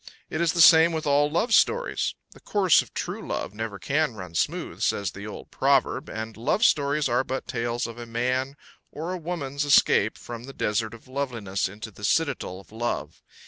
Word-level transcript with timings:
It 0.31 0.41
is 0.41 0.53
the 0.53 0.61
same 0.61 0.93
with 0.93 1.05
all 1.05 1.29
love 1.29 1.53
stories. 1.53 2.15
"The 2.31 2.39
course 2.39 2.81
of 2.81 2.91
true 2.95 3.21
love 3.27 3.53
never 3.53 3.77
can 3.77 4.15
run 4.15 4.33
smooth," 4.33 4.81
says 4.81 5.11
the 5.11 5.27
old 5.27 5.51
proverb, 5.51 6.09
and 6.09 6.35
love 6.35 6.65
stories 6.65 7.07
are 7.07 7.23
but 7.23 7.47
tales 7.47 7.85
of 7.85 7.99
a 7.99 8.07
man 8.07 8.55
or 8.91 9.13
a 9.13 9.17
woman's 9.19 9.63
escape 9.63 10.17
from 10.17 10.45
the 10.45 10.53
desert 10.53 10.95
of 10.95 11.07
lovelessness 11.07 11.69
into 11.69 11.91
the 11.91 12.03
citadel 12.03 12.59
of 12.59 12.71
love. 12.71 13.21